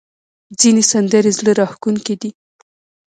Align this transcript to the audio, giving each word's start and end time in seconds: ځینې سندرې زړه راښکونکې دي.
ځینې 0.59 0.83
سندرې 0.91 1.31
زړه 1.39 1.51
راښکونکې 1.59 2.15
دي. 2.21 2.31